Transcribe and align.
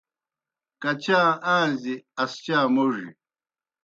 کچا 0.81 1.21
آݩئزی، 1.55 1.95
اسچا 2.23 2.59
موڙیْ 2.73 3.07